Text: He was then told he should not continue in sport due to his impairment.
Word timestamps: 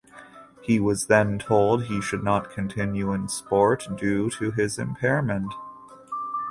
He 0.63 0.79
was 0.79 1.05
then 1.05 1.37
told 1.37 1.83
he 1.83 2.01
should 2.01 2.23
not 2.23 2.49
continue 2.49 3.13
in 3.13 3.27
sport 3.29 3.87
due 3.97 4.31
to 4.31 4.49
his 4.49 4.79
impairment. 4.79 5.53